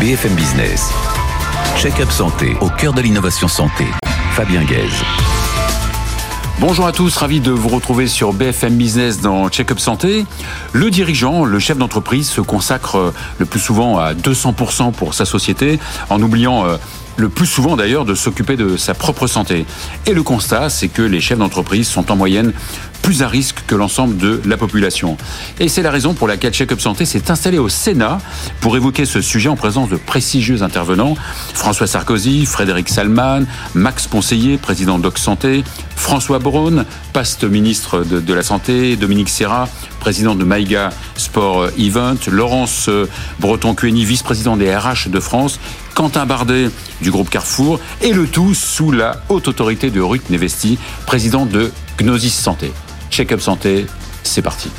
[0.00, 0.92] BFM Business.
[1.76, 3.84] Check-up santé au cœur de l'innovation santé.
[4.30, 5.02] Fabien Guèze.
[6.60, 10.24] Bonjour à tous, ravi de vous retrouver sur BFM Business dans Check-up Santé.
[10.72, 15.80] Le dirigeant, le chef d'entreprise se consacre le plus souvent à 200% pour sa société
[16.10, 16.76] en oubliant euh,
[17.18, 19.66] le plus souvent d'ailleurs de s'occuper de sa propre santé.
[20.06, 22.52] Et le constat, c'est que les chefs d'entreprise sont en moyenne
[23.02, 25.16] plus à risque que l'ensemble de la population.
[25.60, 28.18] Et c'est la raison pour laquelle Check-up Santé s'est installé au Sénat
[28.60, 31.14] pour évoquer ce sujet en présence de prestigieux intervenants.
[31.54, 33.44] François Sarkozy, Frédéric Salman,
[33.74, 35.64] Max Ponseiller, président d'Ox Santé,
[35.96, 39.68] François Braun, paste ministre de, la Santé, Dominique Serra,
[40.00, 42.90] président de Maïga Sport Event, Laurence
[43.40, 45.58] Breton-Cueni, vice-président des RH de France,
[45.98, 46.70] Quentin Bardet
[47.00, 51.72] du groupe Carrefour, et le tout sous la haute autorité de Ruth Nevesti, président de
[51.98, 52.70] Gnosis Santé.
[53.10, 53.84] Check-up santé,
[54.22, 54.70] c'est parti.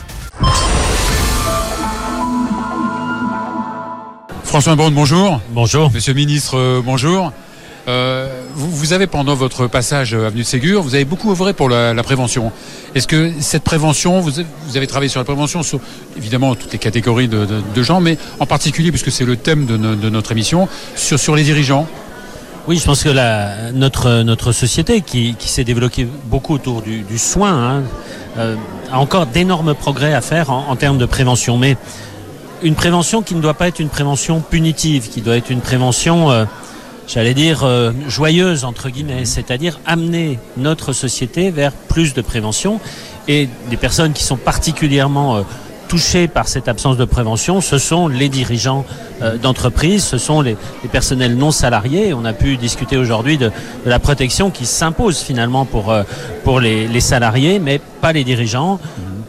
[4.45, 5.41] François Braun, bonjour.
[5.49, 5.91] Bonjour.
[5.91, 7.33] Monsieur le ministre, euh, bonjour.
[7.89, 8.18] Euh,
[8.79, 11.93] vous, avez pendant votre passage à Avenue de Ségur, vous avez beaucoup œuvré pour la,
[12.01, 12.51] prévention.
[12.95, 14.39] Est-ce que cette prévention, vous,
[14.75, 15.81] avez travaillé sur la prévention sur
[16.17, 20.31] évidemment toutes les catégories de, gens, mais en particulier, puisque c'est le thème de, notre
[20.31, 21.87] émission, sur, les dirigeants
[22.67, 27.83] oui, je pense que notre société, qui, s'est développée beaucoup autour du, soin, hein,
[28.37, 28.55] euh,
[28.91, 31.57] a encore d'énormes progrès à faire en, termes de prévention.
[31.57, 31.77] Mais
[32.61, 36.29] une prévention qui ne doit pas être une prévention punitive, qui doit être une prévention,
[36.29, 36.45] euh,
[37.09, 42.79] j'allais dire, euh, joyeuse, entre guillemets, c'est-à-dire amener notre société vers plus de prévention
[43.27, 45.43] et des personnes qui sont particulièrement
[45.89, 48.85] touchés par cette absence de prévention, ce sont les dirigeants
[49.21, 50.55] euh, d'entreprise, ce sont les,
[50.91, 52.13] personnels non salariés.
[52.13, 53.51] On a pu discuter aujourd'hui de,
[53.85, 56.03] la protection qui s'impose finalement pour, euh,
[56.43, 58.79] pour les, salariés, mais pas les dirigeants.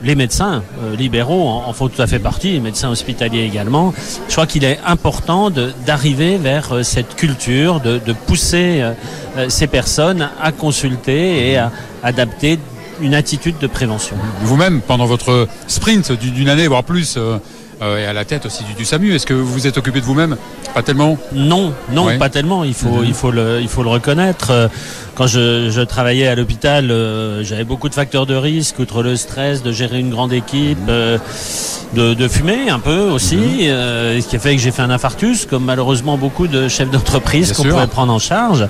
[0.02, 3.92] Les médecins euh, libéraux en, font tout à fait partie, les médecins hospitaliers également.
[4.28, 8.82] Je crois qu'il est important d'arriver vers cette culture, de, pousser
[9.48, 11.70] ces personnes à consulter et à
[12.02, 12.58] adapter
[13.00, 14.16] une attitude de prévention.
[14.42, 17.38] Vous-même, pendant votre sprint d'une année, voire plus, euh, euh,
[17.80, 19.14] et à la tête aussi du, SAMU.
[19.14, 20.36] Est-ce que vous vous êtes occupé de vous-même?
[20.74, 21.16] Pas tellement?
[21.32, 22.64] Non, non, pas tellement.
[22.64, 23.04] Il faut, mhm.
[23.06, 24.50] il, faut le, il faut le reconnaître.
[24.50, 24.68] Euh,
[25.14, 26.86] quand je, travaillais à l'hôpital,
[27.42, 31.18] j'avais beaucoup de facteurs de risque, outre le stress, de gérer une grande équipe, de,
[32.14, 34.20] de, fumer un peu aussi, mhm.
[34.20, 37.52] ce qui a fait que j'ai fait un infarctus, comme malheureusement beaucoup de chefs d'entreprise
[37.52, 38.66] qu'on pouvait prendre en charge.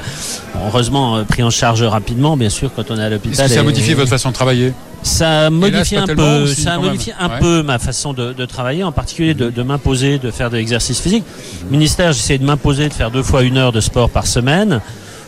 [0.67, 3.45] heureusement, pris en charge rapidement, bien sûr, quand on est à l'hôpital.
[3.45, 4.73] Est-ce que ça a modifié votre façon de travailler?
[5.03, 9.63] Ça modifie un peu, ça modifie un peu ma façon de, travailler, en particulier de,
[9.63, 11.25] m'imposer de faire de l'exercice physique.
[11.65, 14.81] Le ministère, j'essayais de m'imposer de faire deux fois une heure de sport par semaine.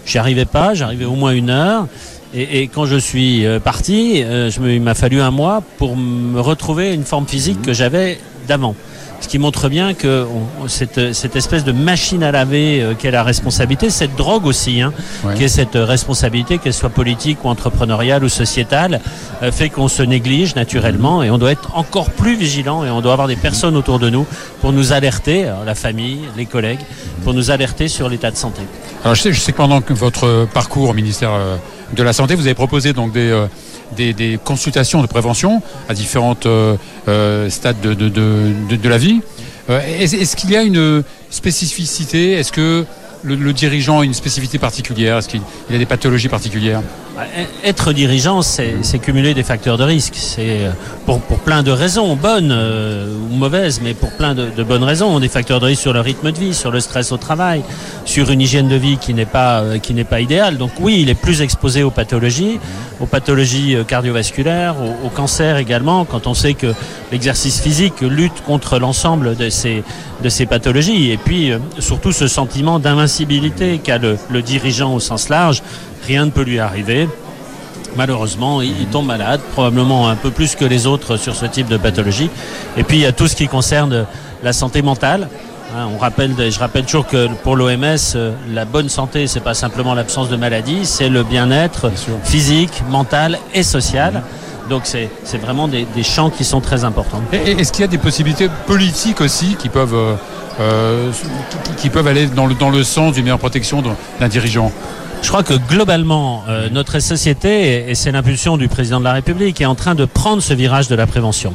[0.04, 1.86] J'y arrivais pas, j'arrivais au moins une heure.
[2.34, 5.98] Et, quand je suis euh, parti, euh, je me, il m'a fallu un mois pour
[5.98, 8.18] me retrouver une forme physique que j'avais
[8.48, 8.74] d'avant.
[9.22, 10.26] Ce qui montre bien que
[10.66, 14.92] cette, espèce de machine à laver euh, qu'est la responsabilité, cette drogue aussi, hein,
[15.36, 19.00] qui est cette responsabilité, qu'elle soit politique ou entrepreneuriale ou sociétale,
[19.42, 23.00] euh, fait qu'on se néglige naturellement et on doit être encore plus vigilant et on
[23.00, 24.26] doit avoir des personnes autour de nous
[24.60, 26.80] pour nous alerter, la famille, les collègues,
[27.22, 28.62] pour nous alerter sur l'état de santé.
[29.04, 31.56] Alors je sais, je sais que pendant votre parcours au ministère euh,
[31.94, 33.30] de la Santé, vous avez proposé donc des
[33.96, 36.76] des, consultations de prévention à différentes euh,
[37.08, 39.20] euh, stades de, la vie.
[39.70, 42.32] Euh, est-ce qu'il y a une spécificité?
[42.32, 42.84] Est-ce que
[43.22, 45.18] le, dirigeant a une spécificité particulière?
[45.18, 46.82] Est-ce qu'il a des pathologies particulières?
[47.64, 50.14] Être dirigeant, c'est cumuler des facteurs de risque.
[50.16, 50.60] C'est
[51.06, 55.20] pour, plein de raisons, bonnes ou mauvaises, mais pour plein de, bonnes raisons.
[55.20, 57.62] Des facteurs de risque sur le rythme de vie, sur le stress au travail,
[58.04, 60.56] sur une hygiène de vie qui n'est pas, qui n'est pas idéale.
[60.56, 62.58] Donc oui, il est plus exposé aux pathologies
[63.02, 66.72] aux pathologies euh, cardiovasculaires, au, cancer également, quand on sait que
[67.10, 69.82] l'exercice physique lutte contre l'ensemble de ces,
[70.22, 71.10] de ces pathologies.
[71.10, 75.62] Et puis euh, surtout ce sentiment d'invincibilité qu'a le, dirigeant au sens large.
[76.06, 77.08] Rien ne peut lui arriver.
[77.96, 81.76] Malheureusement, il, tombe malade, probablement un peu plus que les autres sur ce type de
[81.76, 82.30] pathologie.
[82.76, 84.06] Et puis il y a tout ce qui concerne
[84.42, 85.28] la santé mentale.
[85.76, 89.54] Hein, on rappelle, je rappelle toujours que pour l'OMS, euh, la bonne santé, c'est pas
[89.54, 91.90] simplement l'absence de maladie, c'est le bien-être
[92.24, 94.22] physique, mental et social.
[94.68, 97.20] Donc c'est vraiment des, champs qui sont très importants.
[97.32, 100.14] Est-ce qu'il y a des possibilités politiques aussi qui peuvent, euh,
[100.60, 101.10] euh,
[101.78, 103.82] qui, peuvent aller dans le, dans le sens d'une meilleure protection
[104.20, 104.72] d'un dirigeant?
[105.22, 109.66] Je crois que globalement, notre société, et c'est l'impulsion du président de la République, est
[109.66, 111.54] en train de prendre ce virage de la prévention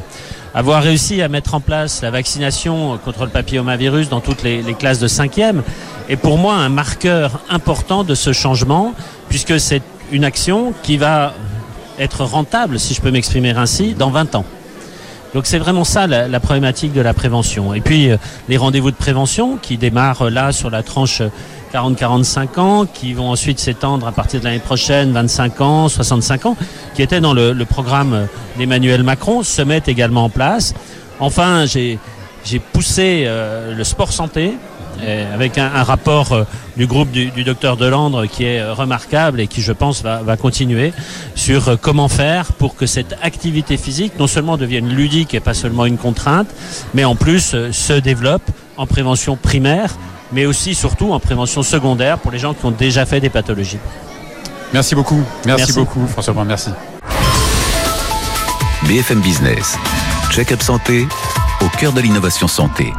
[0.54, 4.98] avoir réussi à mettre en place la vaccination contre le papillomavirus dans toutes les, classes
[4.98, 5.62] de 5e
[6.08, 8.94] est pour moi un marqueur important de ce changement,
[9.28, 11.34] puisque c'est une action qui va
[11.98, 14.44] être rentable, si je peux m'exprimer ainsi, dans 20 ans.
[15.34, 17.74] Donc c'est vraiment ça la, la, problématique de la prévention.
[17.74, 18.10] Et puis
[18.48, 21.22] les rendez-vous de prévention qui démarrent là sur la tranche
[21.72, 26.56] 40-45 ans, qui vont ensuite s'étendre à partir de l'année prochaine, 25 ans, 65 ans,
[26.94, 28.26] qui étaient dans le, programme
[28.56, 30.74] d'Emmanuel Macron, se mettent également en place.
[31.20, 31.98] Enfin, j'ai
[32.72, 34.54] poussé euh, le sport santé,
[35.32, 36.44] avec un, rapport euh,
[36.76, 40.92] du groupe du, docteur Delandre qui est euh, remarquable et qui, je pense, va, continuer
[41.34, 45.54] sur euh, comment faire pour que cette activité physique non seulement devienne ludique et pas
[45.54, 46.48] seulement une contrainte,
[46.94, 48.42] mais en plus se développe
[48.76, 49.96] en prévention primaire,
[50.32, 53.78] mais aussi surtout en prévention secondaire pour les gens qui ont déjà fait des pathologies.
[54.72, 55.22] Merci beaucoup.
[55.46, 55.72] Merci, merci.
[55.74, 56.44] beaucoup, François Brun.
[56.44, 56.70] Merci.
[58.86, 59.76] BFM Business.
[60.30, 61.06] Check-up santé
[61.60, 62.92] au cœur de l'innovation santé.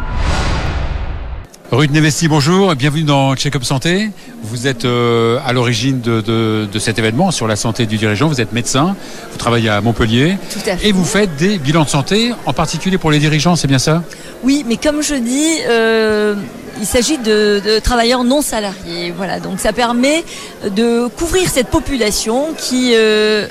[1.72, 4.10] Ruth Nevesti, bonjour, bienvenue dans Check-up Santé.
[4.42, 8.28] Vous êtes euh, à l'origine de, de, de, cet événement sur la santé du dirigeant.
[8.28, 8.96] Vous êtes médecin,
[9.32, 10.88] vous travaillez à Montpellier Tout à fait.
[10.88, 14.02] et vous faites des bilans de santé, en particulier pour les dirigeants, c'est bien ça?
[14.44, 16.34] Oui, mais comme je dis, euh,
[16.80, 19.12] il s'agit de, travailleurs non salariés.
[19.16, 20.24] Voilà, donc ça permet
[20.66, 23.48] de couvrir cette population qui euh,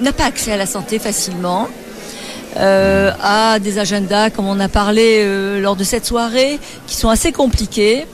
[0.00, 1.68] n'a pas accès à la santé facilement
[2.56, 7.08] euh, à des agendas, comme on a parlé euh, lors de cette soirée, qui sont
[7.08, 8.06] assez compliqués.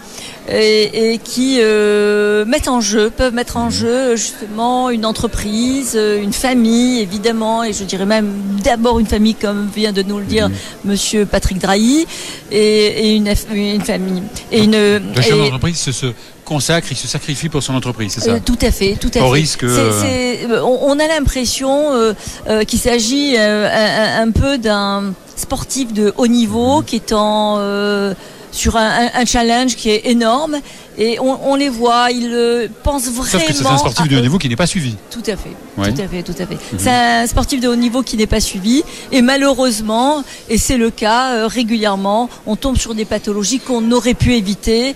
[0.48, 6.22] Et, et, qui euh, mettent en jeu, peuvent mettre en jeu justement une entreprise, euh,
[6.22, 8.32] une famille évidemment, et je dirais même
[8.62, 10.52] d'abord une famille comme vient de nous le dire mmh.
[10.84, 12.06] Monsieur Patrick Drahi,
[12.52, 14.22] et, et une, une, famille.
[14.52, 16.06] Et une, le chef d'entreprise se,
[16.44, 19.22] consacre, il se sacrifie pour son entreprise, c'est ça euh, Tout à fait, tout à
[19.22, 19.40] Au fait.
[19.40, 19.68] risque.
[19.68, 20.06] C est, c
[20.44, 22.14] est, on, on, a l'impression euh,
[22.64, 26.84] qu'il s'agit un, un, peu d'un sportif de haut niveau mmh.
[26.84, 27.58] qui est en
[28.56, 30.56] sur un, un, challenge qui est énorme
[30.98, 33.30] et on, on les voit, ils euh, pensent vraiment.
[33.30, 34.96] Sauf que c'est un sportif de haut niveau qui n'est pas suivi.
[35.10, 35.92] Tout à fait, ouais.
[35.92, 36.54] tout à fait, tout à fait.
[36.54, 36.78] -hmm.
[36.78, 38.82] C'est un sportif de haut niveau qui n'est pas suivi
[39.12, 44.14] et malheureusement, et c'est le cas euh, régulièrement, on tombe sur des pathologies qu'on aurait
[44.14, 44.94] pu éviter,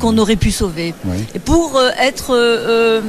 [0.00, 0.94] qu'on aurait pu sauver.
[1.34, 3.00] Et pour euh, être euh,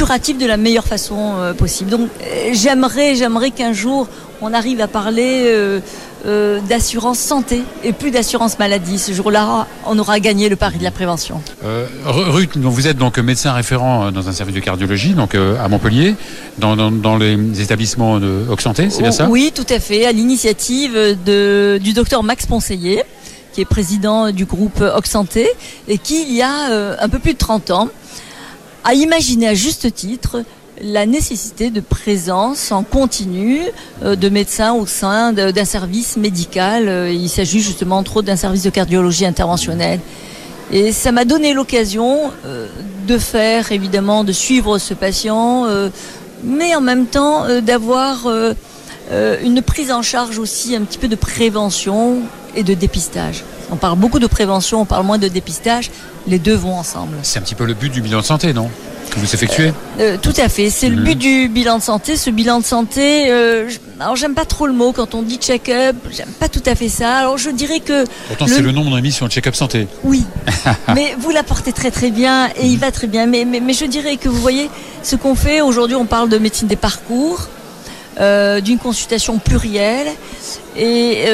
[0.00, 1.90] curatif de la meilleure façon possible.
[1.90, 2.08] Donc
[2.52, 4.08] j'aimerais, j'aimerais qu'un jour
[4.42, 5.80] on arrive à parler euh,
[6.26, 8.98] euh, d'assurance santé et plus d'assurance maladie.
[8.98, 11.42] Ce jour-là, on aura gagné le pari de la prévention.
[11.64, 16.14] Euh, Ruth, vous êtes donc médecin référent dans un service de cardiologie, donc à Montpellier,
[16.58, 19.28] dans, dans, dans les établissements de Oxanté, c'est bien ça?
[19.28, 23.02] Oui, tout à fait, à l'initiative du docteur Max Ponseiller
[23.52, 25.48] qui est président du groupe Oxanté
[25.88, 27.88] et qui, il y a un peu plus de 30 ans,
[28.84, 30.42] a imaginé à juste titre
[30.82, 33.60] la nécessité de présence en continu
[34.02, 36.88] euh, de médecins au sein d'un service médical.
[36.88, 40.00] Euh, il s'agit justement entre autres d'un service de cardiologie interventionnelle.
[40.72, 42.68] Et ça m'a donné l'occasion euh,
[43.06, 45.66] de faire, évidemment, de suivre ce patient,
[46.44, 48.28] mais en même temps d'avoir
[49.42, 52.18] une prise en charge aussi un petit peu de prévention
[52.54, 53.42] et de dépistage.
[53.70, 55.90] On parle beaucoup de prévention, on parle moins de dépistage.
[56.26, 57.16] Les deux vont ensemble.
[57.22, 58.68] C'est un petit peu le but du bilan de santé, non?
[59.10, 59.68] Que vous effectuez?
[59.98, 60.70] Euh, euh, Tout à fait.
[60.70, 60.94] C'est mmh.
[60.94, 62.16] le but du bilan de santé.
[62.16, 63.68] Ce bilan de santé, euh,
[63.98, 65.96] alors j'aime pas trop le mot quand on dit check-up.
[66.12, 67.16] J'aime pas tout à fait ça.
[67.16, 68.04] Alors je dirais que.
[68.28, 68.52] Pourtant, le...
[68.52, 69.88] c'est le nom de l'émission check-up santé.
[70.04, 70.24] Oui.
[70.94, 72.66] mais vous l'apportez très très bien et mmh.
[72.66, 73.26] il va très bien.
[73.26, 74.70] Mais, mais, mais je dirais que vous voyez
[75.02, 75.96] ce qu'on fait aujourd'hui.
[75.96, 77.48] On parle de médecine des parcours,
[78.18, 80.08] d'une consultation plurielle
[80.76, 81.24] et.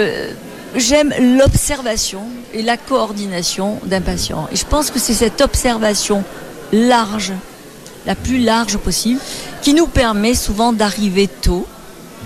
[0.76, 4.48] J'aime l'observation et la coordination d'un patient.
[4.52, 6.22] Et je pense que c'est cette observation
[6.72, 7.32] large
[8.06, 9.20] la plus large possible,
[9.62, 11.66] qui nous permet souvent d'arriver tôt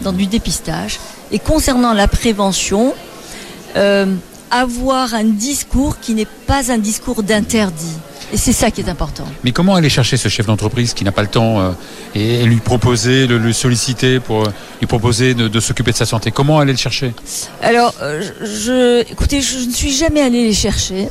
[0.02, 1.00] dans du dépistage.
[1.32, 2.94] Et concernant la prévention,
[3.76, 4.14] euh,
[4.50, 7.96] avoir un discours qui n'est pas un discours d'interdit.
[8.32, 9.24] Et c'est ça qui est important.
[9.42, 11.70] Mais comment aller chercher ce chef d'entreprise qui n'a pas le temps euh,
[12.14, 15.96] et, et, lui proposer, le, le, solliciter pour euh, lui proposer de, de s'occuper de
[15.96, 16.30] sa santé?
[16.30, 17.12] Comment aller le chercher?
[17.60, 21.08] Alors, euh, je, écoutez, je ne suis jamais allé les chercher.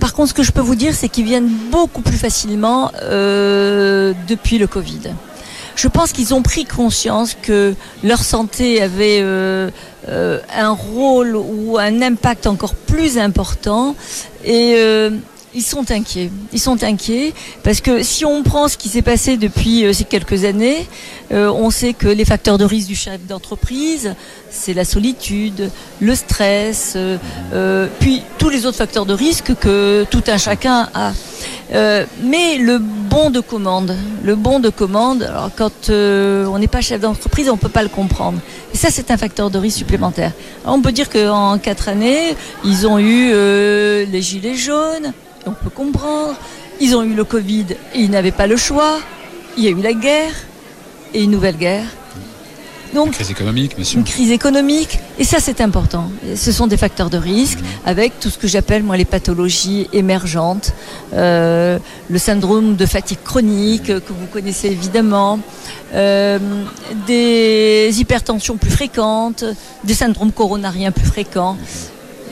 [0.00, 4.58] Par contre, ce que je peux vous dire, c'est qu'ils viennent beaucoup plus facilement depuis
[4.58, 5.00] le Covid.
[5.76, 12.46] Je pense qu'ils ont pris conscience que leur santé avait un rôle ou un impact
[12.46, 13.96] encore plus important
[14.44, 14.76] et
[15.54, 16.30] ils sont inquiets.
[16.52, 17.32] Ils sont inquiets
[17.62, 20.86] parce que si on prend ce qui s'est passé depuis euh, ces quelques années,
[21.32, 24.14] euh, on sait que les facteurs de risque du chef d'entreprise,
[24.50, 25.70] c'est la solitude,
[26.00, 27.16] le stress, euh,
[27.52, 31.12] euh, puis tous les autres facteurs de risque que tout un chacun a.
[31.72, 36.68] Euh, mais le bon de commande, le bon de commande, alors quand euh, on n'est
[36.68, 38.38] pas chef d'entreprise, on peut pas le comprendre.
[38.72, 40.32] Et ça, c'est un facteur de risque supplémentaire.
[40.66, 45.12] On peut dire qu'en quatre années, ils ont eu les gilets jaunes,
[45.46, 46.34] on peut comprendre.
[46.80, 48.98] Ils ont eu le Covid et ils n'avaient pas le choix.
[49.56, 50.34] Il y a eu la guerre
[51.12, 51.86] et une nouvelle guerre.
[52.94, 53.98] Donc, une crise économique, bien sûr.
[53.98, 56.10] Une crise économique, et ça c'est important.
[56.36, 60.72] Ce sont des facteurs de risque avec tout ce que j'appelle moi les pathologies émergentes,
[61.12, 65.40] euh, le syndrome de fatigue chronique que vous connaissez évidemment,
[65.92, 66.38] euh,
[67.08, 69.44] des hypertensions plus fréquentes,
[69.82, 71.56] des syndromes coronariens plus fréquents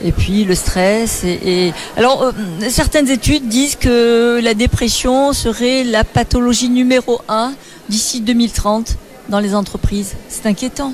[0.04, 1.24] et puis le stress.
[1.24, 2.32] Et, alors, euh,
[2.68, 7.52] certaines études disent que la dépression serait la pathologie numéro un
[7.88, 8.96] d'ici 2030
[9.28, 10.14] dans les entreprises.
[10.28, 10.92] C'est inquiétant.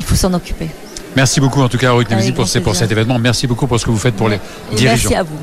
[0.00, 0.68] Il faut s'en occuper.
[1.16, 3.18] Merci beaucoup en tout cas, Ruth pour, pour cet événement.
[3.18, 4.38] Merci beaucoup pour ce que vous faites pour les
[4.76, 5.10] dirigeants.
[5.10, 5.38] Merci à vous.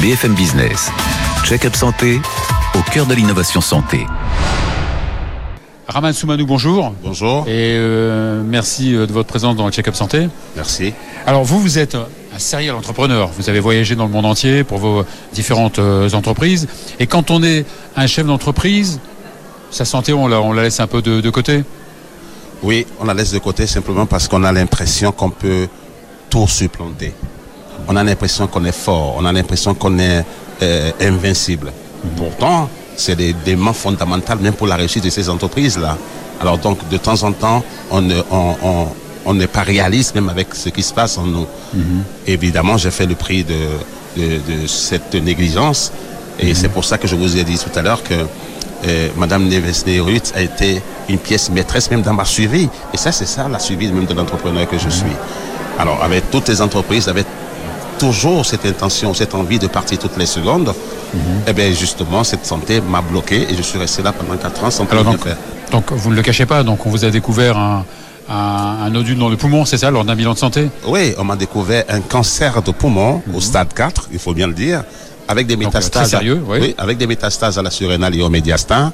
[0.00, 0.90] BFM Business.
[1.44, 2.20] Check-up santé
[2.74, 4.06] au cœur de l'innovation santé.
[5.88, 6.92] Raman Soumanou, bonjour.
[7.02, 7.48] Bonjour.
[7.48, 10.28] Et euh, merci euh, de votre présence dans le Check-up Santé.
[10.54, 10.92] Merci.
[11.24, 13.30] Alors vous, vous êtes un serial entrepreneur.
[13.38, 16.68] Vous avez voyagé dans le monde entier pour vos différentes euh, entreprises.
[17.00, 17.64] Et quand on est
[17.96, 19.00] un chef d'entreprise,
[19.70, 21.64] sa santé, on la, on la laisse un peu de, côté?
[22.62, 25.68] Oui, on la laisse de côté simplement parce qu'on a l'impression qu'on peut
[26.28, 27.14] tout supplanter.
[27.88, 30.22] On a l'impression qu'on est fort, on a l'impression qu'on est
[31.00, 31.72] invincible.
[32.14, 32.68] Pourtant,
[32.98, 35.96] c'est des éléments fondamentaux même pour la réussite de ces entreprises-là.
[36.40, 40.82] Alors donc, de temps en temps, on n'est on, pas réaliste même avec ce qui
[40.82, 41.46] se passe en nous.
[41.74, 42.02] Mhm.
[42.26, 43.54] Évidemment, j'ai fait le prix de,
[44.16, 45.92] de, cette négligence.
[46.40, 46.54] Et mhm.
[46.54, 48.14] c'est pour ça que je vous ai dit tout à l'heure que
[48.86, 52.68] euh, Madame Neves Ruth a été une pièce maîtresse même dans ma suivi.
[52.92, 54.90] Et ça, c'est ça la suivi même de l'entrepreneur que je mhm.
[54.90, 55.16] suis.
[55.78, 57.26] Alors, avec toutes les entreprises, avec
[57.98, 60.74] toujours cette intention, cette envie de partir toutes les secondes,
[61.14, 64.64] et eh bien justement, cette santé m'a bloqué et je suis resté là pendant 4
[64.64, 65.36] ans sans pouvoir donc, faire.
[65.70, 67.84] Donc vous ne le cachez pas, donc on vous a découvert un,
[68.28, 70.68] un, nodule dans le poumon, c'est ça, lors d'un bilan de santé?
[70.86, 73.40] Oui, on m'a découvert un cancer de poumon au mhm.
[73.40, 74.84] stade 4, il faut bien le dire,
[75.26, 76.10] avec des métastases.
[76.10, 76.74] sérieux, oui.
[76.78, 78.86] avec des métastases à la surrénale et au médiastin.
[78.86, 78.92] Mhm.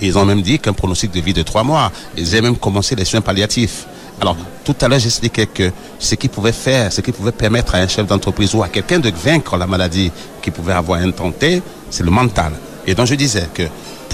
[0.00, 1.90] Ils ont même dit qu'un pronostic de vie de 3 mois.
[2.16, 3.86] Ils ont même commencé les soins palliatifs.
[4.20, 7.78] Alors, tout à l'heure, j'expliquais que ce qui pouvait faire, ce qui pouvait permettre à
[7.78, 12.04] un chef d'entreprise ou à quelqu'un de vaincre la maladie qu'il pouvait avoir intenté, c'est
[12.04, 12.52] le mental.
[12.86, 13.64] Et donc, je disais que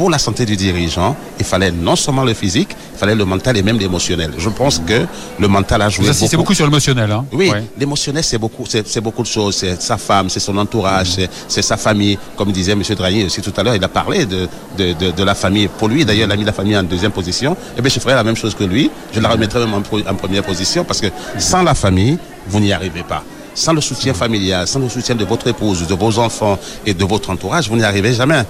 [0.01, 3.59] pour la santé du dirigeant, il fallait non seulement le physique, il fallait le mental
[3.59, 4.31] et même l'émotionnel.
[4.39, 5.05] Je pense que
[5.39, 6.37] le mental a joué Vous beaucoup.
[6.39, 7.13] beaucoup sur l'émotionnel.
[7.13, 9.57] Hein oui, l'émotionnel, c'est beaucoup, c'est beaucoup de choses.
[9.57, 12.17] C'est sa femme, c'est son entourage, c'est sa famille.
[12.35, 12.83] Comme disait M.
[12.97, 15.69] Drahi aussi tout à l'heure, il a parlé de, de, de, la famille.
[15.69, 17.55] Pour lui, d'ailleurs, il a mis la famille en deuxième position.
[17.77, 18.91] Eh bien, je ferais la même chose que lui.
[19.13, 22.17] Je la remettrais même en, en première position parce que sans la famille,
[22.49, 23.23] vous n'y arrivez pas
[23.61, 27.05] sans le soutien familial, sans le soutien de votre épouse, de vos enfants et de
[27.05, 28.43] votre entourage, vous n'y arriverez jamais.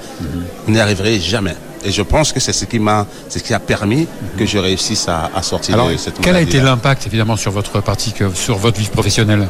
[0.64, 1.56] Vous n'y arriverez jamais.
[1.84, 4.06] Et je pense que c'est ce qui m'a, ce qui a permis
[4.38, 8.14] que je réussisse à, sortir de cette Quel a été l'impact évidemment sur votre partie,
[8.34, 9.48] sur votre vie professionnelle?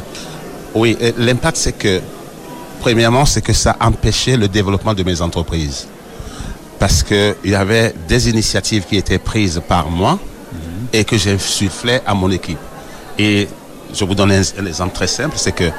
[0.73, 2.01] Oui, l'impact c'est que,
[2.79, 5.87] premièrement, c'est que ça a empêché le développement de mes entreprises.
[6.79, 10.17] Parce qu'il y avait des initiatives qui étaient prises par moi
[10.91, 12.57] et que j'insufflais à mon équipe.
[13.19, 13.47] Et
[13.93, 15.69] je vous donne un, exemple très simple, c'est que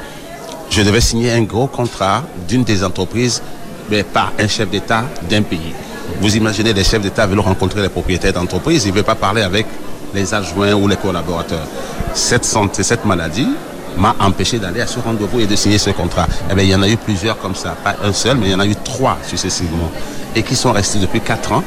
[0.71, 3.42] je devais signer un gros contrat d'une des entreprises,
[3.90, 5.73] mais par un chef d'État d'un pays.
[6.21, 9.42] Vous imaginez, les chefs d'État veulent rencontrer les propriétaires d'entreprise, ils ne veulent pas parler
[9.42, 9.66] avec
[10.14, 11.66] les adjoints ou les collaborateurs.
[12.14, 13.49] Cette santé, cette maladie
[13.97, 16.26] m'a empêché d'aller à ce rendez-vous et de signer ce contrat.
[16.50, 18.52] Eh bien, il y en a eu plusieurs comme ça, pas un seul, mais il
[18.52, 19.90] y en a eu trois successivement,
[20.35, 21.62] et qui sont restés depuis quatre ans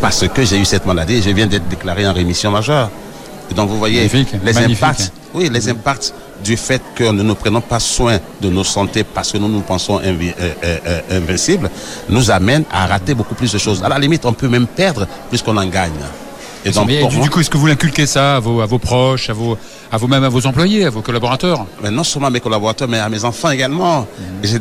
[0.00, 2.90] parce que j'ai eu cette maladie et je viens d'être déclaré en rémission majeure.
[3.50, 4.06] Et donc vous voyez
[4.44, 8.64] les impacts, oui, les impacts du fait que nous ne prenons pas soin de nos
[8.64, 11.70] santé parce que nous nous pensons euh, euh, euh, invincibles,
[12.08, 13.82] nous amènent à rater beaucoup plus de choses.
[13.82, 15.92] À la limite, on peut même perdre plus qu'on en gagne.
[16.66, 19.34] Et donc, du, coup, est-ce que vous l'inculquez ça à vos, à vos proches, à
[19.34, 19.58] vos,
[19.92, 21.66] à vous même à vos employés, à vos collaborateurs?
[21.82, 24.06] Mais Non seulement à mes collaborateurs, mais à mes enfants également.
[24.42, 24.60] Mhm.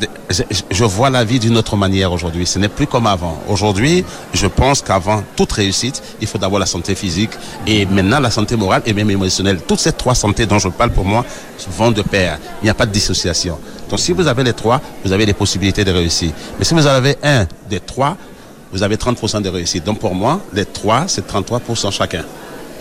[0.71, 2.45] Je, vois la vie d'une autre manière aujourd'hui.
[2.45, 3.37] Ce n'est plus comme avant.
[3.47, 7.31] Aujourd'hui, je pense qu'avant toute réussite, il faut d'abord la santé physique
[7.67, 9.59] et maintenant la santé morale et même émotionnelle.
[9.67, 11.25] Toutes ces trois santé dont je parle pour moi
[11.77, 12.39] vont de pair.
[12.61, 13.59] Il n'y a pas de dissociation.
[13.89, 16.31] Donc si vous avez les trois, vous avez les possibilités de réussir.
[16.57, 18.17] Mais si vous avez un des trois,
[18.71, 19.83] vous avez 30% de réussite.
[19.83, 22.23] Donc pour moi, les trois, c'est 33% chacun.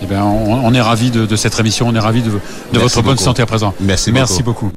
[0.02, 2.30] Eh bien, on, est ravis de, cette émission, on est ravis de,
[2.78, 3.73] votre bonne santé à présent.
[3.80, 4.73] Merci, Merci beaucoup.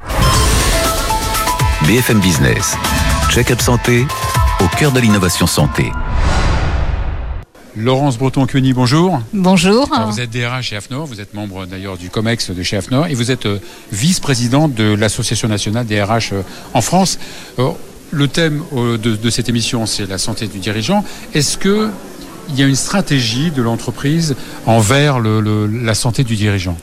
[1.84, 2.74] BFM Business,
[3.30, 4.06] check-up santé
[4.60, 5.92] au cœur de l'innovation santé.
[7.76, 9.20] Laurence Breton-Cuny, bonjour.
[9.34, 9.88] Bonjour.
[10.10, 13.14] vous êtes DRH chez AFNOR, vous êtes membre d'ailleurs du COMEX de chez AFNOR et
[13.14, 13.60] vous êtes euh,
[13.92, 16.42] vice-présidente de l'Association nationale des RH euh,
[16.72, 17.18] en France.
[17.58, 17.70] Euh,
[18.10, 21.04] le thème de, cette émission, c'est la santé du dirigeant.
[21.34, 21.90] Est-ce que
[22.48, 26.78] il y a une stratégie de l'entreprise envers la santé du dirigeant?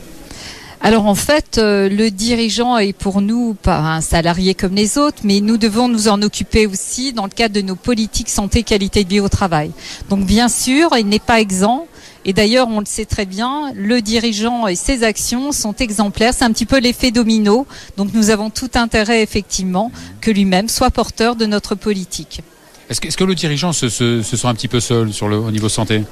[0.84, 5.22] Alors en fait, euh, le dirigeant est pour nous pas un salarié comme les autres,
[5.24, 9.02] mais nous devons nous en occuper aussi dans le cadre de nos politiques santé qualité
[9.02, 9.70] de vie au travail.
[10.10, 11.86] Donc bien sûr, il n'est pas exempt
[12.26, 16.34] Et d'ailleurs, on le sait très bien, le dirigeant et ses actions sont exemplaires.
[16.34, 17.66] C'est un petit peu l'effet domino.
[17.96, 22.42] Donc nous avons tout intérêt, effectivement, que lui-même soit porteur de notre politique.
[22.90, 26.02] Est-ce que, le dirigeant se, se, se, sent un petit peu seul au niveau santé?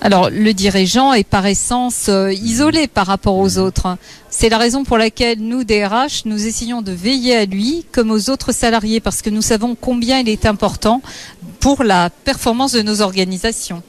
[0.00, 3.96] Alors le dirigeant est par essence euh, isolé par rapport aux autres.
[4.30, 8.28] C'est la raison pour laquelle nous, DRH, nous essayons de veiller à lui comme aux
[8.30, 11.00] autres salariés parce que nous savons combien il est important
[11.60, 13.82] pour la performance de nos organisations.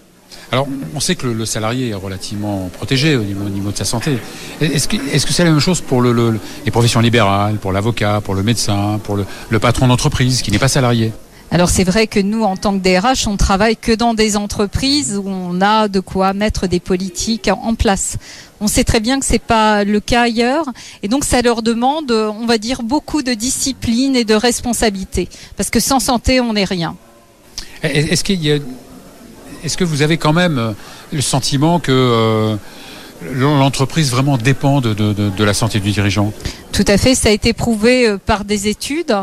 [0.49, 3.77] Alors, on sait que le, le salarié est relativement protégé au niveau, au niveau de
[3.77, 4.17] sa santé.
[4.61, 7.73] Est-ce que c'est -ce c'est la même chose pour le, le, les professions libérales, pour
[7.73, 9.17] l'avocat, pour le médecin, pour
[9.49, 11.11] le patron d'entreprise qui n'est pas salarié?
[11.49, 15.17] Alors c'est vrai que nous, en tant que DRH, on travaille que dans des entreprises
[15.17, 18.17] où on a de quoi mettre des politiques en place.
[18.59, 20.65] On sait très bien que c'est pas le cas ailleurs,
[21.03, 25.69] et donc ça leur demande, on va dire, beaucoup de discipline et de responsabilité, parce
[25.69, 26.95] que sans santé, on n'est rien.
[27.83, 28.23] Est-ce
[29.77, 30.75] que vous avez quand même
[31.13, 32.55] le sentiment que euh,
[33.21, 36.31] l'entreprise vraiment dépend de, de, de, la santé du dirigeant
[36.71, 39.15] Tout à fait, ça a été prouvé euh, par des études.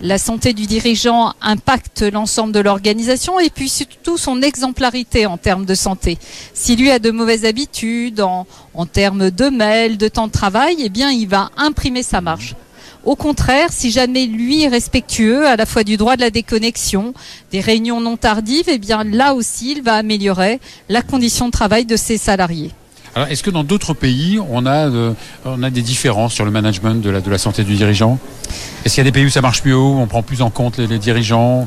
[0.00, 5.64] La santé du dirigeant impacte l'ensemble de l'organisation et puis surtout son exemplarité en termes
[5.64, 6.18] de santé.
[6.54, 10.76] Si lui a de mauvaises habitudes en, en termes de mail, de temps de travail,
[10.84, 12.54] eh bien il va imprimer sa marge.
[13.04, 17.14] Au contraire, si jamais lui est respectueux à la fois du droit de la déconnexion,
[17.50, 21.86] des réunions non tardives, eh bien là aussi, il va améliorer la condition de travail
[21.86, 22.72] de ses salariés.
[23.14, 25.12] Alors, est-ce que dans d'autres pays, on a, euh,
[25.44, 28.18] on a des différences sur le management de la, santé du dirigeant?
[28.84, 30.50] Est-ce qu'il y a des pays où ça marche mieux, où on prend plus en
[30.50, 31.66] compte les, les dirigeants?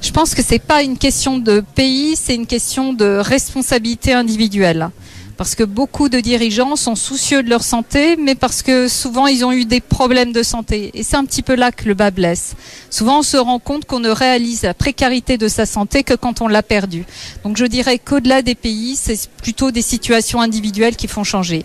[0.00, 4.90] Je pense que c'est pas une question de pays, c'est une question de responsabilité individuelle
[5.36, 9.44] parce que beaucoup de dirigeants sont soucieux de leur santé, mais parce que souvent ils
[9.44, 10.90] ont eu des problèmes de santé.
[10.94, 12.54] Et c'est un petit peu là que le bas blesse.
[12.90, 16.40] Souvent on se rend compte qu'on ne réalise la précarité de sa santé que quand
[16.40, 17.04] on l'a perdue.
[17.44, 21.64] Donc je dirais qu'au-delà des pays, c'est plutôt des situations individuelles qui font changer.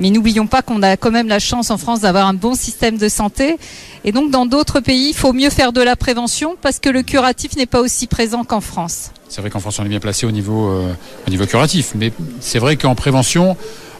[0.00, 2.96] Mais n'oublions pas qu'on a quand même la chance en France d'avoir un bon système
[2.96, 3.58] de santé.
[4.04, 7.02] Et donc dans d'autres pays, il faut mieux faire de la prévention parce que le
[7.02, 9.10] curatif n'est pas aussi présent qu'en France.
[9.28, 11.92] C'est vrai qu'en France, on est bien placé au niveau, euh, curatif.
[11.94, 13.56] Mais c'est vrai qu'en prévention,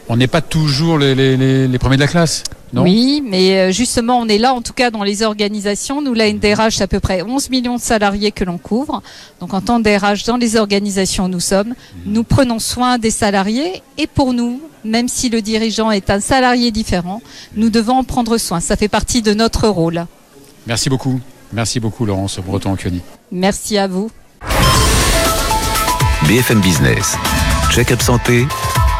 [0.09, 2.43] on n'est pas toujours les, les, les, premiers de la classe.
[2.73, 2.83] Non?
[2.83, 6.01] Oui, mais justement, on est là, en tout cas, dans les organisations.
[6.01, 9.01] Nous, la NDRH, c'est à peu près 11 millions de salariés que l'on couvre.
[9.39, 11.73] Donc, en tant que DRH, dans les organisations où nous sommes,
[12.05, 13.83] nous prenons soin des salariés.
[13.97, 17.21] Et pour nous, même si le dirigeant est un salarié différent,
[17.55, 18.59] nous devons en prendre soin.
[18.59, 20.05] Ça fait partie de notre rôle.
[20.67, 21.19] Merci beaucoup.
[21.53, 23.01] Merci beaucoup, Laurence Breton-Occhioni.
[23.31, 24.09] Merci à vous.
[26.27, 27.17] BFM Business.
[27.71, 28.45] Check-up santé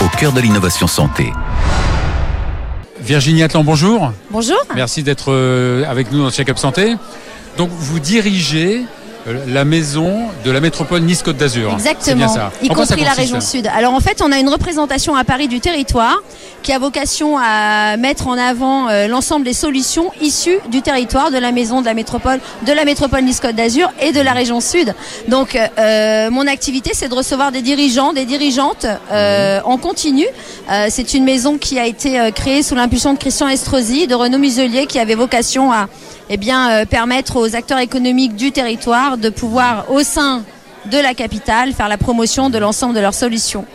[0.04, 1.32] au cœur de l'innovation santé.
[3.00, 4.12] Virginie Atlan, bonjour.
[4.30, 4.58] Bonjour.
[4.76, 5.34] Merci d'être
[5.88, 6.96] avec nous dans Check-up santé.
[7.58, 8.86] Donc vous dirigez
[9.48, 11.74] la maison de la métropole Nice-Côte d'Azur.
[11.74, 12.52] Exactement, bien ça.
[12.62, 13.68] y compris la région sud.
[13.68, 16.22] Alors en fait, on a une représentation à Paris du territoire
[16.62, 21.38] qui a vocation à mettre en avant euh, l'ensemble des solutions issues du territoire de
[21.38, 24.94] la maison de la métropole, de la métropole Nice-Côte d'Azur et de la région sud.
[25.28, 30.26] Donc euh, mon activité, c'est de recevoir des dirigeants, des dirigeantes euh, en continu.
[30.90, 34.86] c'est une maison qui a été créée sous l'impulsion de Christian Estrosi, de Renaud Muselier,
[34.86, 35.88] qui avait vocation à
[36.34, 40.44] eh bien, euh, permettre aux acteurs économiques du territoire de pouvoir, au sein
[40.90, 43.66] de la capitale, faire la promotion de l'ensemble de leurs solutions.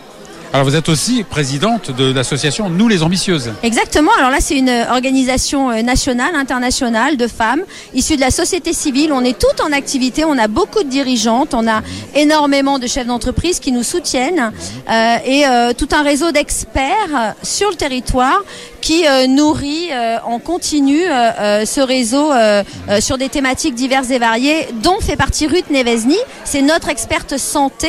[0.53, 3.53] Alors vous êtes aussi présidente de l'association Nous les Ambitieuses.
[3.63, 4.11] Exactement.
[4.17, 7.63] Alors là, c'est une organisation nationale, internationale de femmes
[7.95, 9.13] issues de la société civile.
[9.13, 10.25] On est toutes en activité.
[10.25, 11.53] On a beaucoup de dirigeantes.
[11.53, 11.83] On a
[12.15, 14.53] énormément de chefs d'entreprise qui nous soutiennent
[14.89, 18.43] euh, et euh, tout un réseau d'experts sur le territoire
[18.81, 19.91] qui euh, nourrit
[20.25, 22.31] en continu ce réseau
[23.01, 26.17] sur des thématiques diverses et variées, dont fait partie Ruth Nevesny.
[26.45, 27.89] C'est notre experte santé.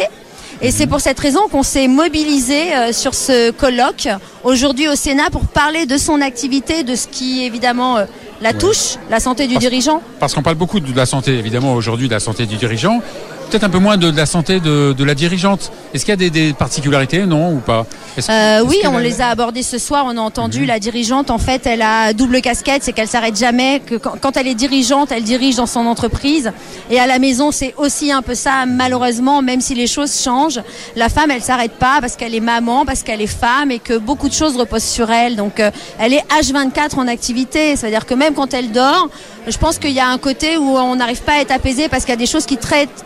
[0.61, 4.07] Et c'est pour cette raison qu'on s'est mobilisé euh, sur ce colloque
[4.43, 8.05] aujourd'hui au Sénat pour parler de son activité, de ce qui évidemment euh,
[8.41, 9.01] la touche, ouais.
[9.11, 10.01] la santé du parce, dirigeant.
[10.19, 13.01] Parce qu'on parle beaucoup de la santé évidemment aujourd'hui de la santé du dirigeant,
[13.49, 15.71] peut-être un peu moins de, de la santé de, de la dirigeante.
[15.93, 17.85] Est-ce qu'il y a des, des, particularités, non ou pas?
[18.29, 20.05] Euh, Oui, on les a abordées ce soir.
[20.07, 20.65] On a entendu mmh.
[20.65, 21.31] la dirigeante.
[21.31, 23.81] En fait, elle a double casquette, c'est qu'elle s'arrête jamais.
[23.85, 26.51] Que quand, quand, elle est dirigeante, elle dirige dans son entreprise.
[26.89, 28.65] Et à la maison, c'est aussi un peu ça.
[28.65, 30.61] Malheureusement, même si les choses changent,
[30.95, 33.97] la femme, elle s'arrête pas parce qu'elle est maman, parce qu'elle est femme et que
[33.97, 35.35] beaucoup de choses reposent sur elle.
[35.35, 37.75] Donc, euh, elle est H24 en activité.
[37.75, 39.09] C'est-à-dire que même quand elle dort,
[39.47, 42.03] je pense qu'il y a un côté où on n'arrive pas à être apaisé parce
[42.03, 43.05] qu'il y a des choses qui traitent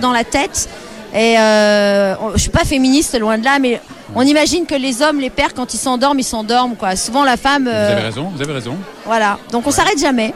[0.00, 0.68] dans la tête.
[1.14, 3.80] Et euh, je suis pas féministe, loin de là, mais
[4.14, 6.76] on imagine que les hommes, les pères, quand ils s'endorment, ils s'endorment.
[6.76, 6.96] Quoi.
[6.96, 7.66] Souvent, la femme.
[7.68, 7.86] Euh...
[7.86, 8.76] Vous avez raison, vous avez raison.
[9.04, 9.76] Voilà, donc on ouais.
[9.76, 10.34] s'arrête jamais.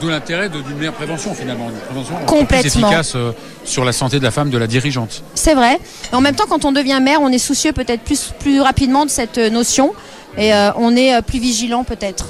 [0.00, 2.70] D'où l'intérêt d'une meilleure prévention finalement, une prévention Complètement.
[2.70, 3.32] plus efficace euh,
[3.64, 5.22] sur la santé de la femme, de la dirigeante.
[5.34, 5.78] C'est vrai.
[6.12, 9.04] Et en même temps, quand on devient mère, on est soucieux peut-être plus, plus rapidement
[9.04, 9.92] de cette euh, notion
[10.36, 12.26] et euh, on est euh, plus vigilant peut-être.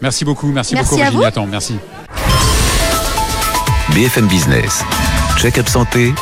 [0.00, 1.24] Merci beaucoup, merci, Merci beaucoup à Virginie vous.
[1.24, 1.76] Nathan, merci.
[3.94, 4.82] BFM Business.
[5.38, 6.12] Check-up santé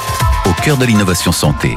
[0.46, 1.76] au cœur de l'innovation santé.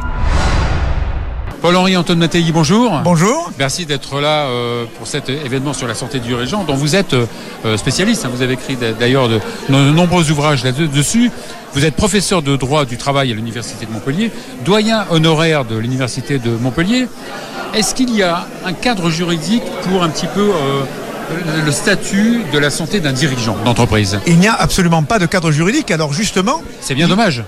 [1.66, 3.02] Paul-Henri Antoine Mattei, bonjour.
[3.04, 3.52] Bonjour.
[3.58, 7.16] Merci d'être là euh, pour cet événement sur la santé du dirigeant dont vous êtes
[7.16, 8.24] euh, spécialiste.
[8.24, 8.30] hein.
[8.32, 11.32] Vous avez écrit d'a- d'ailleurs de, nombreux ouvrages là-dessus.
[11.74, 14.32] Vous êtes professeur de droit du travail à l'Université de Montpellier,
[14.64, 17.08] doyen honoraire de l'Université de Montpellier.
[17.74, 20.84] Est-ce qu'il y a un cadre juridique pour un petit peu euh,
[21.58, 24.20] le- le statut de la santé d'un dirigeant d'entreprise?
[24.28, 25.90] Il n'y a absolument pas de cadre juridique.
[25.90, 27.44] Alors justement, C'est bien dommage.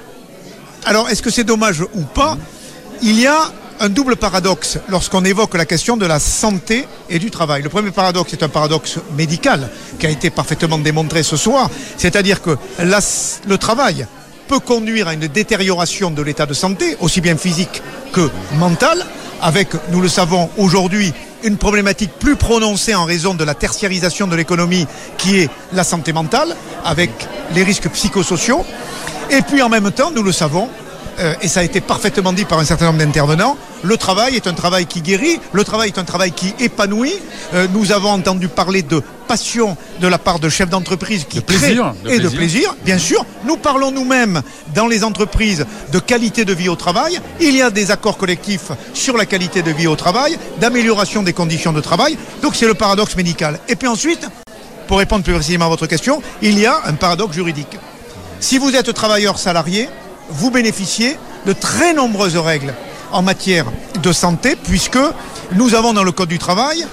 [0.86, 2.36] alors est-ce que c'est dommage ou pas?
[3.04, 7.32] Il y a un double paradoxe lorsqu'on évoque la question de la santé et du
[7.32, 7.62] travail.
[7.62, 12.42] Le premier paradoxe est un paradoxe médical qui a été parfaitement démontré ce soir, c'est-à-dire
[12.42, 14.08] que le travail
[14.48, 17.82] peut conduire à une détérioration de l'état de santé, aussi bien physique
[18.14, 19.06] que mental,
[19.42, 21.14] avec, nous le savons aujourd'hui,
[21.44, 24.88] une problématique plus prononcée en raison de la tertiarisation de l'économie
[25.18, 27.12] qui est la santé mentale, avec
[27.54, 28.66] les risques psychosociaux.
[29.30, 30.70] Et puis en même temps, nous le savons,
[31.20, 34.48] euh, et ça a été parfaitement dit par un certain nombre d'intervenants, le travail est
[34.48, 37.16] un travail qui guérit, le travail est un travail qui épanouit.
[37.54, 41.44] Euh, nous avons entendu parler de passion de la part de chefs d'entreprise qui De
[41.44, 43.26] plaisir, créent de et de plaisir, bien sûr.
[43.46, 44.42] Nous parlons nous-mêmes
[44.74, 47.20] dans les entreprises de qualité de vie au travail.
[47.40, 51.34] Il y a des accords collectifs sur la qualité de vie au travail, d'amélioration des
[51.34, 52.18] conditions de travail.
[52.42, 53.60] Donc c'est le paradoxe médical.
[53.68, 54.28] Et puis ensuite,
[54.88, 57.78] pour répondre plus précisément à votre question, il y a un paradoxe juridique.
[58.40, 59.90] Si vous êtes travailleur salarié,
[60.30, 62.74] vous bénéficiez de très nombreuses règles
[63.12, 63.66] en matière
[64.02, 65.00] de santé, puisque
[65.54, 66.86] nous avons dans le Code du travail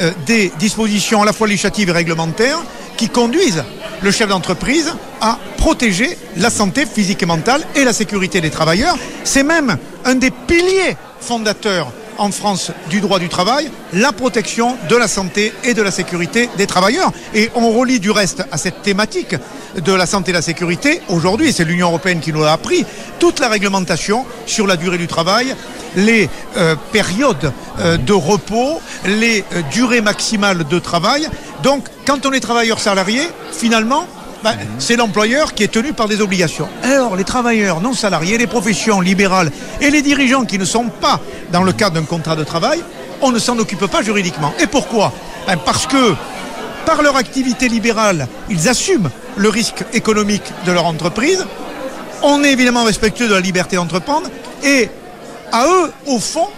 [0.00, 2.58] euh, des dispositions à la fois législatives et réglementaires
[2.96, 3.64] qui conduisent
[4.02, 8.96] le chef d'entreprise à protéger la santé physique et mentale et la sécurité des travailleurs.
[9.24, 14.96] C'est même un des piliers fondateurs en France du droit du travail, la protection de
[14.96, 17.12] la santé et de la sécurité des travailleurs.
[17.34, 19.34] Et on relie du reste à cette thématique
[19.76, 22.84] de la santé et la sécurité, aujourd'hui, c'est l'Union européenne qui nous l'a appris,
[23.18, 25.54] toute la réglementation sur la durée du travail,
[25.96, 31.28] les euh, périodes euh, de repos, les euh, durées maximales de travail.
[31.62, 33.22] Donc, quand on est travailleur salarié,
[33.52, 34.06] finalement,
[34.42, 36.68] ben, c'est l'employeur qui est tenu par des obligations.
[36.82, 39.50] Alors, les travailleurs non salariés, les professions libérales
[39.80, 41.20] et les dirigeants qui ne sont pas
[41.52, 42.80] dans le cadre d'un contrat de travail,
[43.20, 44.52] on ne s'en occupe pas juridiquement.
[44.60, 45.12] Et pourquoi?
[45.46, 46.14] Ben, Parce que,
[46.84, 51.46] par leur activité libérale, ils assument le risque économique de leur entreprise.
[52.22, 54.28] On est évidemment respectueux de la liberté d'entreprendre
[54.64, 54.88] et
[55.52, 56.48] à eux, au fond,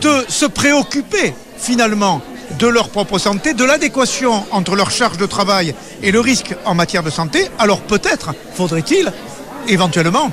[0.00, 2.20] de se préoccuper finalement
[2.58, 6.74] de leur propre santé, de l'adéquation entre leur charge de travail et le risque en
[6.74, 9.12] matière de santé, alors peut-être faudrait-il
[9.68, 10.30] éventuellement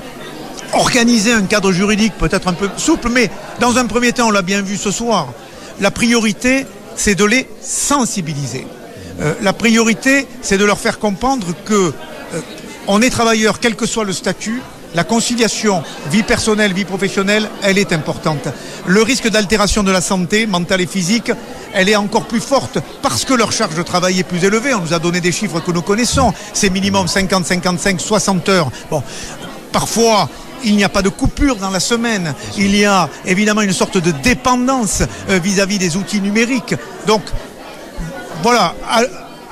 [0.72, 4.42] organiser un cadre juridique peut-être un peu souple, mais dans un premier temps, on l'a
[4.42, 5.28] bien vu ce soir,
[5.80, 8.66] la priorité, c'est de les sensibiliser.
[9.20, 11.92] Euh, la priorité, c'est de leur faire comprendre que euh,
[12.86, 14.62] on est travailleur, quel que soit le statut,
[14.94, 18.48] la conciliation vie personnelle, vie professionnelle, elle est importante.
[18.86, 21.30] Le risque d'altération de la santé mentale et physique,
[21.72, 24.74] elle est encore plus forte parce que leur charge de travail est plus élevée.
[24.74, 26.32] On nous a donné des chiffres que nous connaissons.
[26.52, 28.70] C'est minimum 50, 55, 60 heures.
[28.90, 29.02] Bon,
[29.72, 30.28] parfois,
[30.64, 32.34] il n'y a pas de coupure dans la semaine.
[32.58, 36.74] Il y a évidemment une sorte de dépendance euh, vis-à-vis des outils numériques.
[37.06, 37.22] Donc,
[38.42, 39.02] voilà, à,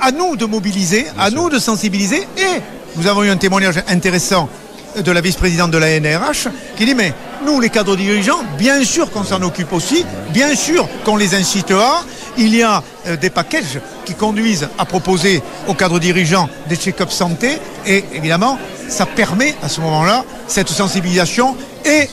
[0.01, 2.27] à nous de mobiliser, à nous de sensibiliser.
[2.37, 2.61] Et
[2.97, 4.49] nous avons eu un témoignage intéressant
[4.97, 6.47] de la vice-présidente de la NRH
[6.77, 7.13] qui dit mais
[7.45, 11.71] nous les cadres dirigeants, bien sûr qu'on s'en occupe aussi, bien sûr qu'on les incite
[11.71, 12.03] à.
[12.37, 17.11] Il y a euh, des packages qui conduisent à proposer aux cadres dirigeants des check-up
[17.11, 22.09] santé et évidemment ça permet à ce moment-là cette sensibilisation et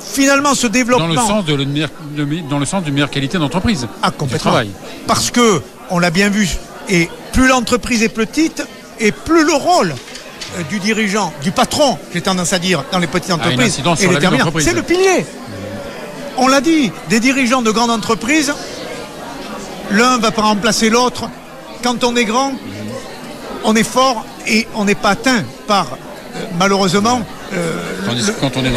[0.00, 2.94] finalement ce Dans développement le sens de, le meilleur- de me- dans le sens d'une
[2.94, 3.86] meilleure qualité d'entreprise.
[4.02, 4.50] ah, complètement.
[4.50, 4.70] travail.
[5.06, 6.48] Parce que, on l'a bien vu,
[6.88, 8.62] et plus l'entreprise est petite,
[8.98, 9.94] et plus le rôle
[10.68, 13.76] du dirigeant, du patron, j'ai tendance à dire, dans les petites A une entreprises,
[14.14, 14.44] déterminant.
[14.44, 14.66] d'entreprise.
[14.66, 15.24] C'est le pilier.
[16.36, 18.52] On l'a dit, des dirigeants de grandes entreprises,
[19.90, 21.24] l'un va pas remplacer l'autre.
[21.82, 22.52] Quand on est grand,
[23.64, 25.86] on est fort et on n'est pas atteint par,
[26.36, 27.20] euh, malheureusement,
[27.52, 27.78] euh,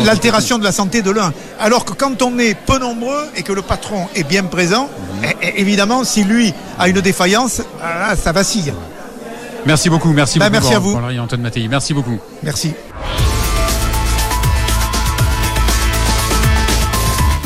[0.05, 1.31] l'altération de la santé de l'un.
[1.59, 4.89] Alors que quand on est peu nombreux et que le patron est bien présent,
[5.21, 5.23] Mhm.
[5.25, 8.73] é- é- évidemment, si lui a une défaillance, ah, ça vacille.
[9.65, 10.62] Merci beaucoup, merci Bah, beaucoup.
[10.62, 10.95] merci à vous.
[11.19, 11.67] Antoine Mattei.
[11.67, 12.19] Merci beaucoup.
[12.43, 12.73] Merci.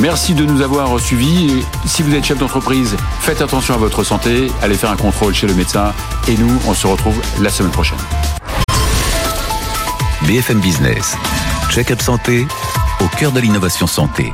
[0.00, 1.64] Merci de nous avoir suivis.
[1.84, 5.46] Si vous êtes chef d'entreprise, faites attention à votre santé, allez faire un contrôle chez
[5.48, 5.92] le médecin
[6.28, 7.98] et nous, on se retrouve la semaine prochaine.
[10.22, 11.16] BFM Business.
[11.70, 12.46] Check-up santé
[13.00, 14.32] au cœur de l'innovation santé.